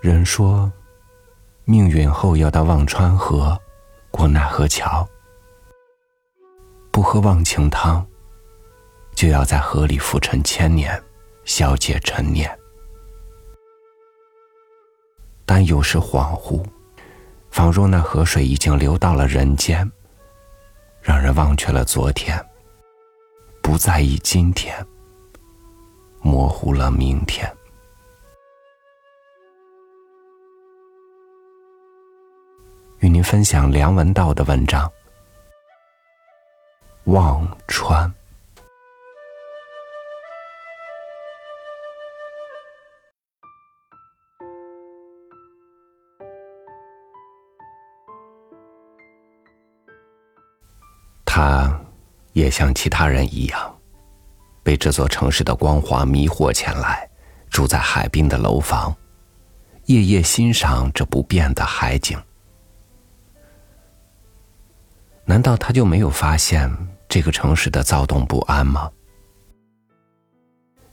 [0.00, 0.72] 人说，
[1.66, 3.60] 命运后要到忘川河，
[4.10, 5.06] 过奈何桥。
[6.90, 8.04] 不喝忘情汤，
[9.14, 10.98] 就要在河里浮沉千年，
[11.44, 12.50] 消解陈年。
[15.44, 16.64] 但有时恍惚，
[17.50, 19.90] 仿若那河水已经流到了人间，
[21.02, 22.42] 让人忘却了昨天，
[23.62, 24.74] 不在意今天，
[26.22, 27.54] 模糊了明天。
[33.00, 34.86] 与您分享梁文道的文章
[37.04, 38.06] 《忘川》。
[51.24, 51.80] 他
[52.34, 53.78] 也像其他人一样，
[54.62, 57.08] 被这座城市的光华迷惑前来，
[57.48, 58.94] 住在海滨的楼房，
[59.86, 62.20] 夜夜欣赏这不变的海景。
[65.30, 66.68] 难道他就没有发现
[67.08, 68.90] 这个城市的躁动不安吗？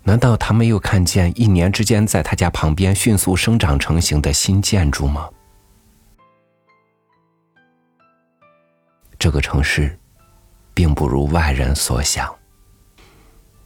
[0.04, 5.28] 难道他没有看见一年之间在他家旁边迅速生长成型的新建筑吗？
[9.18, 9.98] 这个城市，
[10.72, 12.32] 并不如外人所想。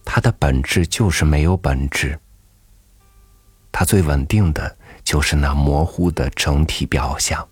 [0.06, 2.18] 它的本质就是没有本质。
[3.70, 7.46] 它最稳定的就是那模糊的整体表象。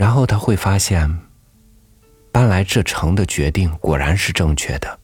[0.00, 1.14] 然后他会发现，
[2.32, 4.98] 搬来这城的决定果然是正确的，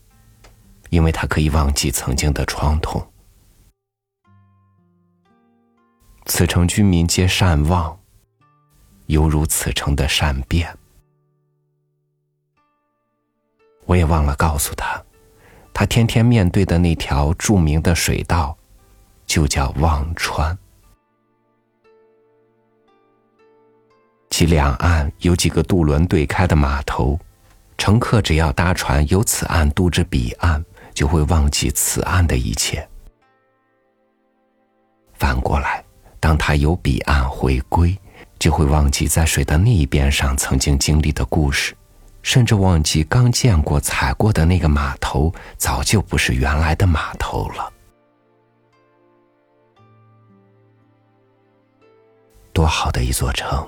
[0.88, 3.06] 因为他可以忘记曾经的创痛。
[6.24, 7.94] 此城居民皆善忘，
[9.04, 10.74] 犹如此城的善变。
[13.84, 15.04] 我也忘了告诉他，
[15.74, 18.56] 他天天面对的那条著名的水道，
[19.26, 20.56] 就叫忘川。
[24.36, 27.18] 其两岸有几个渡轮对开的码头，
[27.78, 32.86] 乘客只要搭船由此岸渡至彼岸，就会忘记此岸的一切。
[35.14, 35.82] 反过来，
[36.20, 37.98] 当他由彼岸回归，
[38.38, 41.74] 就会忘记在水的那一边上曾经经历的故事，
[42.20, 47.72] 甚至忘记刚见过、踩过的那个码头早就不是原来的码头了。
[52.52, 53.66] 多好的一座城！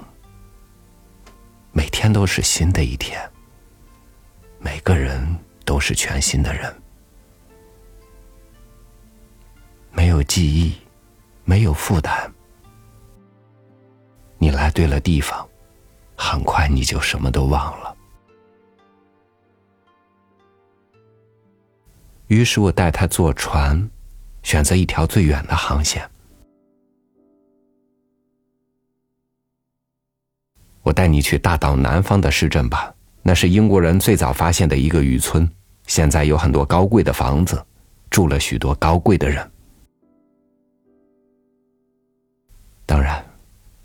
[1.73, 3.21] 每天都是新的一天，
[4.59, 6.75] 每个人都是全新的人。
[9.93, 10.75] 没有记忆，
[11.45, 12.33] 没有负担。
[14.39, 15.49] 你来对了地方，
[16.17, 17.97] 很快你就什么都忘了。
[22.28, 23.89] 于是我带他坐船，
[24.43, 26.09] 选择一条最远的航线。
[30.88, 32.91] 我带你去大岛南方的市镇吧，
[33.21, 35.47] 那是英国人最早发现的一个渔村，
[35.87, 37.62] 现在有很多高贵的房子，
[38.09, 39.50] 住了许多高贵的人。
[42.87, 43.22] 当然，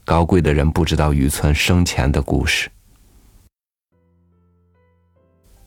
[0.05, 2.71] 高贵的人不知道渔村生前的故事。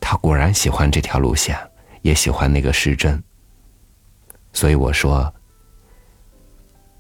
[0.00, 1.54] 他果然喜欢这条路线，
[2.00, 3.22] 也喜欢那个市镇，
[4.54, 5.30] 所以我说，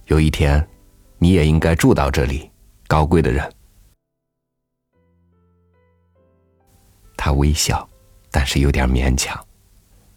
[0.08, 0.68] 有一天，
[1.16, 2.50] 你也应该住到这里，
[2.86, 3.50] 高贵的人。
[7.26, 7.84] 他微笑，
[8.30, 9.36] 但是有点勉强，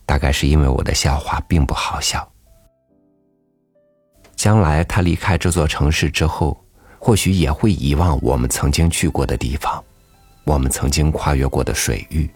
[0.06, 2.31] 大概是因为我的笑话并不好笑。
[4.36, 6.64] 将来他离开这座城市之后，
[7.00, 9.84] 或许也会遗忘我们曾经去过的地方，
[10.44, 12.30] 我们曾经跨越过的水域，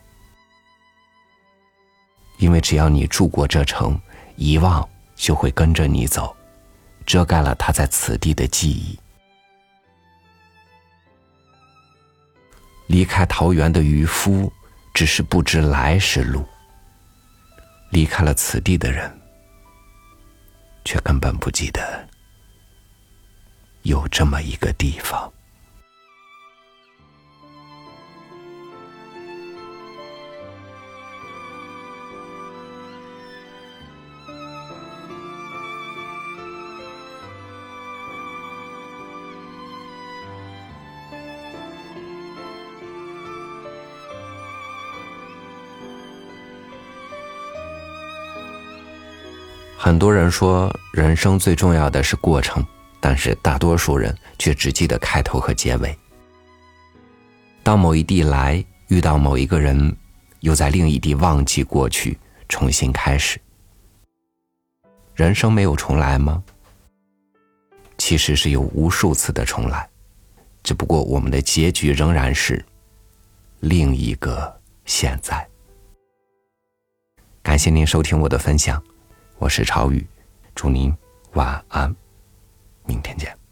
[2.40, 3.96] 因为只要你住过这城，
[4.38, 6.36] 遗忘就会跟着你走，
[7.06, 8.98] 遮盖了他在此地的记忆。
[12.88, 14.52] 离开桃园的渔夫。
[14.94, 16.48] 只是不知来时路，
[17.90, 19.12] 离开了此地的人，
[20.86, 22.08] 却根本不记得
[23.82, 25.32] 有这么一个地方。
[49.84, 52.66] 很多人说人生最重要的是过程
[53.02, 55.94] 但是大多数人却只记得开头和结尾。
[57.64, 59.94] 当某一地来遇到某一个人
[60.40, 63.38] 又在另一地忘记过去重新开始。
[65.16, 66.42] 人生没有重来吗？
[67.98, 69.86] 其实是有无数次的重来
[70.64, 72.64] 只不过我们的结局仍然是
[73.60, 75.46] 另一个现在。
[77.42, 78.82] 感谢您收听我的分享。
[79.44, 80.08] 我是朝雨，
[80.56, 80.96] 祝您
[81.34, 81.94] 晚安，
[82.86, 83.43] 明天见。